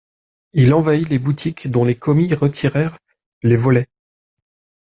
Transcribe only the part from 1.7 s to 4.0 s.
les commis retirèrent les volets.